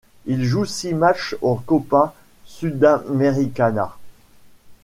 Il 0.25 0.43
joue 0.45 0.65
six 0.65 0.95
matchs 0.95 1.35
en 1.43 1.53
Copa 1.57 2.15
Sudamericana. 2.45 3.95